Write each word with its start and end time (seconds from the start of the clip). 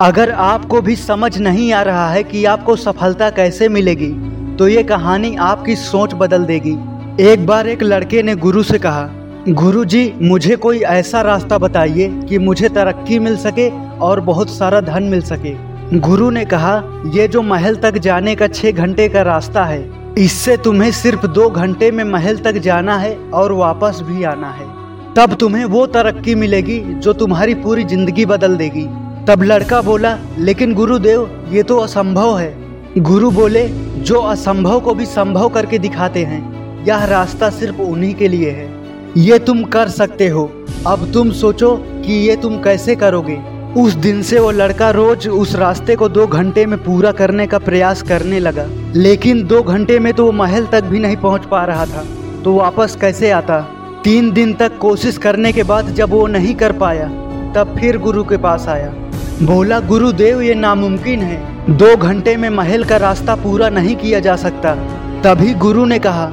अगर 0.00 0.30
आपको 0.30 0.80
भी 0.80 0.94
समझ 0.96 1.38
नहीं 1.38 1.72
आ 1.72 1.80
रहा 1.82 2.08
है 2.10 2.22
कि 2.22 2.44
आपको 2.44 2.74
सफलता 2.76 3.28
कैसे 3.30 3.68
मिलेगी 3.68 4.08
तो 4.56 4.66
ये 4.68 4.82
कहानी 4.82 5.34
आपकी 5.36 5.74
सोच 5.76 6.12
बदल 6.14 6.44
देगी। 6.44 6.74
एक 7.22 7.46
बार 7.46 7.68
एक 7.68 7.82
लड़के 7.82 8.22
ने 8.22 8.34
गुरु 8.36 8.62
से 8.62 8.78
कहा, 8.78 9.02
गुरु 9.48 9.84
जी, 9.84 10.12
मुझे 10.22 10.56
कोई 10.56 10.78
ऐसा 10.80 11.20
रास्ता 11.22 11.58
बताइए 11.58 12.08
कि 12.28 12.38
मुझे 12.38 12.68
तरक्की 12.68 13.18
मिल 13.18 13.36
सके 13.36 13.68
और 13.98 14.20
बहुत 14.20 14.50
सारा 14.50 14.80
धन 14.82 15.02
मिल 15.04 15.22
सके। 15.22 15.54
गुरु 15.98 16.30
ने 16.30 16.44
कहा, 16.44 17.02
ये 17.14 17.26
जो 17.28 17.42
महल 17.44 17.76
तक 17.78 17.98
जाने 17.98 18.34
का 18.34 18.46
छः 18.48 18.72
घंटे 18.72 19.08
का 19.08 19.22
रास्ता 19.22 19.64
है, 19.64 19.82
इससे 20.18 20.56
तुम्हें 20.58 20.90
सिर्फ़ 20.92 21.26
दो 21.28 21.48
घंटे 21.50 21.90
में 21.90 22.04
महल 22.04 22.38
तक 22.38 22.58
जाना 22.60 22.98
है 22.98 23.14
और 23.34 23.52
वापस 23.54 24.00
भी 24.02 24.22
आना 24.26 24.50
है। 24.50 24.68
तब 25.16 25.34
तुम्हें 25.34 25.64
वो 25.66 25.84
तरक्की 25.88 26.34
मिलेगी 26.36 26.80
जो 26.80 27.12
तुम्हारी 27.14 27.54
पूरी 27.56 27.84
ज़िंदगी 27.86 28.26
बदल 28.26 28.56
देगी। 28.56 28.86
तब 29.28 29.42
लड़का 29.42 29.82
बोला, 29.82 30.18
लेकिन 30.38 30.74
गुरुदेव, 30.74 31.48
ये 31.50 31.62
तो 31.62 31.78
असंभव 31.78 32.38
है। 32.38 32.56
गुरु 32.98 33.30
बोले, 33.30 33.68
जो 33.98 34.14
असंभव 34.14 34.80
को 34.80 34.94
भी 34.94 35.06
संभव 35.06 35.48
करके 35.48 35.78
दिखाते 35.78 36.24
हैं, 36.24 36.84
यह 36.84 37.04
रास्ता 37.04 37.50
सिर्फ़ 37.50 37.82
उन्हीं 37.82 38.14
के 38.14 38.28
लिए 38.28 38.50
है। 38.50 38.74
ये 39.16 39.38
तुम 39.38 39.64
कर 39.64 39.88
सकते 39.88 40.28
हो। 40.28 40.52
अब 40.86 41.12
तुम 41.12 41.30
सोचो 41.30 41.76
कि 41.76 42.28
ये 42.28 42.36
तुम 42.36 42.56
कैसे 42.62 42.96
करोगे। 42.96 43.38
उस 43.76 43.92
दिन 43.92 44.22
से 44.22 44.38
वो 44.38 44.50
लड़का 44.50 44.90
रोज 44.90 45.28
उस 45.28 45.54
रास्ते 45.54 45.96
को 45.96 46.08
दो 46.08 46.26
घंटे 46.26 46.66
में 46.66 46.84
पूरा 46.84 47.12
करने 47.12 47.46
का 47.46 47.58
प्रयास 47.58 48.02
करने 48.02 48.40
लगा। 48.40 48.66
लेकिन 48.96 49.46
दो 49.46 49.62
घंटे 49.62 49.98
में 49.98 50.12
तो 50.12 50.24
वो 50.24 50.32
महल 50.32 50.66
तक 50.66 50.84
भी 50.84 50.98
नहीं 50.98 51.16
पहुँच 51.16 51.44
पा 51.44 51.64
रहा 51.64 51.86
था। 51.86 52.04
तो 52.44 52.54
वापस 52.54 52.98
कैसे 53.00 53.30
आता? 53.30 53.60
तीन 54.04 54.32
दिन 54.32 54.54
तक 54.54 54.78
कोशिश 54.78 55.18
करने 55.18 55.52
के 55.52 55.62
बाद 55.62 55.86
जब 55.86 56.10
वो 56.10 56.26
नहीं 56.26 56.54
कर 56.54 56.72
पाया, 56.72 57.08
तब 57.54 57.76
फिर 57.80 57.98
गुरु 57.98 58.24
के 58.24 58.36
पास 58.36 58.68
आया। 58.68 58.94
बोला 59.40 59.78
गुरुदेव, 59.80 60.40
ये 60.40 60.54
नामुमकिन 60.54 61.20
है। 61.22 61.76
दो 61.78 61.96
घंटे 61.96 62.36
में 62.36 62.48
महल 62.50 62.84
का 62.84 62.96
रास्ता 62.96 63.34
पूरा 63.34 63.68
नहीं 63.68 63.94
किया 63.96 64.20
जा 64.20 64.34
सकता। 64.36 64.74
तभी 65.22 65.52
गुरु 65.54 65.84
ने 65.84 65.98
कहा, 65.98 66.24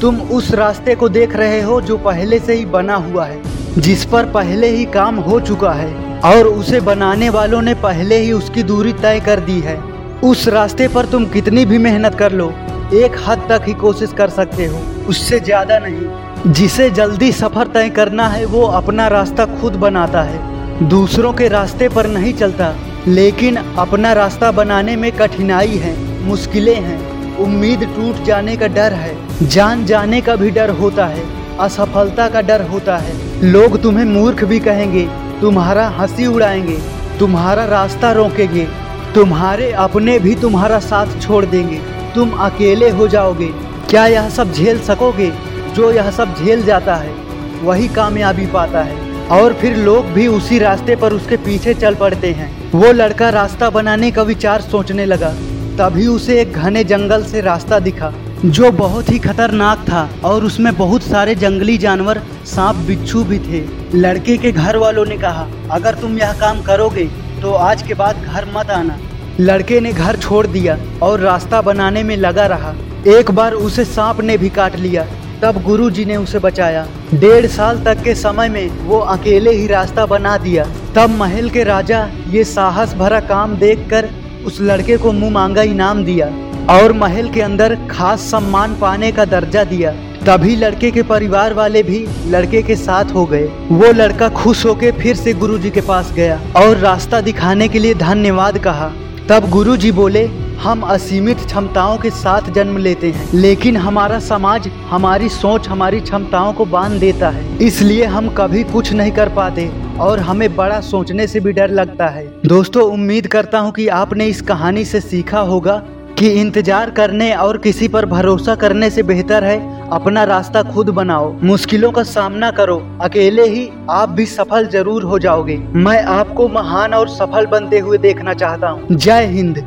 तुम 0.00 0.20
उस 0.30 0.50
रास्ते 0.54 0.94
को 0.94 1.08
देख 1.08 1.34
रहे 1.36 1.60
हो 1.60 1.80
जो 1.80 1.96
पहले 1.98 2.38
से 2.38 2.54
ही 2.54 2.64
बना 2.66 2.94
हुआ 2.96 3.24
है, 3.24 3.40
जिस 3.78 4.04
पर 4.04 4.26
पहले 4.26 4.68
ही 4.68 4.84
काम 4.84 5.16
हो 5.16 5.40
चुका 5.40 5.72
है, 5.72 6.20
और 6.24 6.46
उसे 6.46 6.80
बनाने 6.80 7.30
वालों 7.30 7.62
ने 7.62 7.74
पहले 7.74 8.18
ही 8.18 8.30
उसकी 8.32 8.62
दूरी 8.62 8.92
तय 8.92 9.20
कर 9.20 9.40
दी 9.40 9.58
है। 9.60 9.76
उस 10.24 10.46
रास्ते 10.48 10.88
पर 10.88 11.06
तुम 11.06 11.26
कितनी 11.26 11.64
भी 11.64 11.78
मेहनत 11.78 12.14
कर 12.14 12.32
लो, 12.32 12.52
एक 12.94 13.16
हद 13.26 13.46
तक 13.48 13.64
ही 13.66 13.74
कोशिश 13.74 14.12
कर 14.12 14.28
सकते 14.28 14.66
हो, 14.66 14.82
उससे 15.08 15.40
ज़्यादा 15.40 15.78
नहीं। 15.78 16.52
जिसे 16.52 16.90
जल्दी 16.92 17.32
सफ़र 17.32 17.66
तय 17.74 17.90
करना 17.90 18.28
है, 18.28 18.44
वो 18.46 18.62
अपना 18.62 19.08
रास्ता 19.08 19.46
खुद 19.60 19.76
बनाता 19.78 20.22
है। 20.22 20.51
दूसरों 20.82 21.32
के 21.32 21.48
रास्ते 21.48 21.88
पर 21.88 22.06
नहीं 22.06 22.34
चलता, 22.34 22.74
लेकिन 23.08 23.56
अपना 23.56 24.12
रास्ता 24.12 24.52
बनाने 24.52 24.96
में 24.96 25.12
कठिनाई 25.12 25.76
है, 25.76 26.24
मुश्किलें 26.24 26.76
हैं, 26.76 27.36
उम्मीद 27.36 27.84
टूट 27.84 28.24
जाने 28.24 28.56
का 28.56 28.66
डर 28.66 28.92
है, 28.92 29.16
जान 29.42 29.84
जाने 29.84 30.20
का 30.20 30.36
भी 30.36 30.50
डर 30.50 30.70
होता 30.70 31.06
है, 31.06 31.24
असफलता 31.60 32.28
का 32.28 32.40
डर 32.40 32.62
होता 32.62 32.96
है। 32.96 33.44
लोग 33.44 33.82
तुम्हें 33.82 34.04
मूर्ख 34.04 34.44
भी 34.44 34.60
कहेंगे, 34.60 35.08
तुम्हारा 35.40 35.88
हँसी 35.88 36.26
उड़ाएँगे, 36.26 36.78
तुम्हारा 37.18 37.64
रास्ता 37.64 38.12
रोकेंगे, 38.12 38.68
तुम्हारे 39.14 39.72
अपने 39.72 40.18
भी 40.18 40.34
तुम्हारा 40.34 40.78
साथ 40.78 41.20
छोड़ 41.20 41.44
देंगे, 41.44 41.80
तुम 42.14 42.30
अकेले 42.30 42.90
हो 42.90 43.08
जाओगे। 43.08 43.52
क्या 43.90 44.06
यह 44.06 44.30
सब 44.30 44.52
झेल 44.52 44.80
सकोगे? 44.80 45.32
जो 45.74 45.90
यह 45.90 46.10
सब 46.10 46.34
झेल 46.34 46.62
जाता 46.62 46.94
है, 46.94 47.14
वही 47.62 47.88
कामयाबी 47.88 48.46
पाता 48.46 48.82
है। 48.82 49.01
और 49.32 49.52
फिर 49.52 49.76
लोग 49.76 50.06
भी 50.06 50.26
उसी 50.28 50.58
रास्ते 50.58 50.96
पर 50.96 51.12
उसके 51.12 51.36
पीछे 51.44 51.74
चल 51.74 51.94
पड़ते 51.94 52.30
हैं। 52.32 52.50
वो 52.72 52.90
लड़का 52.92 53.28
रास्ता 53.30 53.70
बनाने 53.70 54.10
का 54.10 54.22
विचार 54.22 54.60
सोचने 54.60 55.04
लगा। 55.06 55.30
तभी 55.78 56.06
उसे 56.06 56.40
एक 56.40 56.52
घने 56.52 56.82
जंगल 56.84 57.24
से 57.24 57.40
रास्ता 57.40 57.78
दिखा, 57.78 58.12
जो 58.44 58.70
बहुत 58.72 59.10
ही 59.10 59.18
खतरनाक 59.18 59.84
था 59.88 60.08
और 60.24 60.44
उसमें 60.44 60.74
बहुत 60.76 61.02
सारे 61.02 61.34
जंगली 61.34 61.76
जानवर, 61.78 62.20
सांप, 62.46 62.76
बिच्छू 62.86 63.22
भी 63.24 63.38
थे। 63.40 63.64
लड़के 63.94 64.36
के 64.36 64.52
घर 64.52 64.76
वालों 64.76 65.04
ने 65.04 65.16
कहा, 65.18 65.46
अगर 65.70 65.94
तुम 65.94 66.18
यह 66.18 66.32
काम 66.40 66.62
करोगे 66.62 67.04
तो 67.42 67.52
आज 67.52 67.82
के 67.82 67.94
बाद 67.94 68.22
घर 68.24 68.50
मत 68.54 68.70
आना। 68.70 68.98
लड़के 69.40 69.80
ने 69.80 69.92
घर 69.92 70.16
छोड़ 70.16 70.46
दिया 70.46 70.78
और 71.02 71.20
रास्ता 71.20 71.60
बनाने 71.62 72.02
में 72.02 72.16
लगा 72.16 72.46
रहा। 72.46 72.74
एक 73.08 73.30
बार 73.30 73.52
उसे 73.54 73.84
सांप 73.84 74.20
ने 74.20 74.36
भी 74.38 74.48
काट 74.50 74.76
लिया। 74.76 75.06
तब 75.42 75.62
गुरु 75.62 75.88
जी 75.90 76.04
ने 76.04 76.16
उसे 76.16 76.38
बचाया। 76.38 76.86
डेढ़ 77.14 77.46
साल 77.46 77.78
तक 77.84 78.02
के 78.02 78.14
समय 78.14 78.48
में 78.48 78.68
वो 78.86 78.98
अकेले 78.98 79.50
ही 79.50 79.66
रास्ता 79.66 80.04
बना 80.06 80.36
दिया। 80.38 80.64
तब 80.94 81.10
महल 81.10 81.48
के 81.50 81.62
राजा 81.64 82.06
ये 82.30 82.44
साहस 82.44 82.94
भरा 82.94 83.18
काम 83.20 83.56
देखकर 83.56 84.08
उस 84.46 84.60
लड़के 84.60 84.96
को 84.96 85.12
मुँह 85.12 85.30
मांगा 85.30 85.62
इनाम 85.62 86.04
दिया 86.04 86.26
और 86.70 86.92
महल 86.92 87.28
के 87.28 87.40
अंदर 87.40 87.74
खास 87.90 88.30
सम्मान 88.30 88.76
पाने 88.80 89.10
का 89.12 89.24
दर्जा 89.24 89.64
दिया। 89.64 89.92
तभी 90.26 90.54
लड़के 90.56 90.90
के 90.90 91.02
परिवार 91.02 91.54
वाले 91.54 91.82
भी 91.82 92.06
लड़के 92.26 92.62
के 92.62 92.76
साथ 92.76 93.12
हो 93.14 93.24
गए। 93.26 93.44
वो 93.70 93.92
लड़का 93.92 94.28
खुश 94.34 94.64
होके 94.66 94.92
फिर 94.92 95.16
से 95.16 95.32
गुरुजी 95.34 95.70
के 95.70 95.80
पास 95.80 96.12
गया 96.12 96.40
और 96.56 96.76
रास्ता 96.76 97.20
दिखाने 97.20 97.68
के 97.68 97.78
लिए 97.78 97.94
धन्यवाद 97.94 98.58
कहा। 98.58 98.90
तब 99.28 99.50
गुरुजी 99.50 99.92
बोले 99.92 100.24
हम 100.62 100.82
असीमित 100.84 101.36
क्षमताओं 101.36 101.96
के 101.98 102.10
साथ 102.10 102.50
जन्म 102.54 102.76
लेते 102.78 103.10
हैं, 103.10 103.28
लेकिन 103.34 103.76
हमारा 103.76 104.18
समाज, 104.20 104.68
हमारी 104.90 105.28
सोच, 105.28 105.68
हमारी 105.68 106.00
क्षमताओं 106.00 106.52
को 106.52 106.64
बाँध 106.64 107.00
देता 107.00 107.30
है। 107.30 107.56
इसलिए 107.58 108.04
हम 108.06 108.28
कभी 108.28 108.62
कुछ 108.64 108.92
नहीं 108.92 109.12
कर 109.12 109.28
पाते 109.28 109.68
और 110.00 110.20
हमें 110.20 110.54
बड़ा 110.56 110.80
सोचने 110.82 111.26
से 111.26 111.40
भी 111.40 111.52
डर 111.52 111.70
लगता 111.70 112.08
है। 112.08 112.24
दोस्तों, 112.46 112.82
उम्मीद 112.84 113.26
करता 113.26 113.58
हूँ 113.58 113.72
कि 113.72 113.88
आपने 113.90 114.26
इस 114.26 114.42
कहानी 114.42 114.84
से 114.84 115.00
सीखा 115.00 115.40
होगा 115.40 115.76
कि 116.18 116.30
इंतज़ार 116.30 116.90
करने 116.92 117.34
और 117.36 117.58
किसी 117.58 117.88
पर 117.88 118.06
भरोसा 118.06 118.54
करने 118.54 118.90
से 118.90 119.02
बेहतर 119.02 119.44
है 119.44 119.58
अपना 119.90 120.24
रास्ता 120.24 120.62
खुद 120.62 120.90
बनाओ। 120.92 121.32
मुश्किलों 121.44 121.92
का 121.92 122.02
सामना 122.04 122.50
करो। 122.52 122.82
अकेले 123.02 123.48
ही 123.48 123.68
आप 123.90 124.08
भी 124.08 124.26
सफल 124.28 124.68
ज़रूर 124.68 125.02
हो 125.02 125.18
जाओगे। 125.18 125.58
मैं 125.76 126.02
आपको 126.14 126.48
महान 126.50 126.94
और 126.94 127.08
सफल 127.10 127.46
बनते 127.48 127.78
हुए 127.78 127.98
देखना 128.00 128.34
चाहता 128.34 128.68
हूँ। 128.68 128.86
जय 128.92 129.26
हिंद। 129.26 129.64